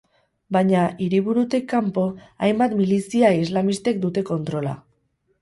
Baina 0.55 0.85
hiriburutik 1.03 1.67
kanpo, 1.73 2.05
hainbat 2.47 2.73
milizia 2.81 3.31
islamistek 3.43 4.03
dute 4.09 4.27
kontrola. 4.33 4.75